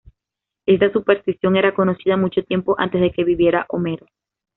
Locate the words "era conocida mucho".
1.57-2.43